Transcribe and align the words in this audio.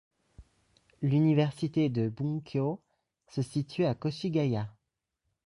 L'université 1.03 1.89
de 1.89 2.09
Bunkyo 2.09 2.81
se 3.27 3.43
situe 3.43 3.85
à 3.85 3.93
Koshigaya. 3.93 4.67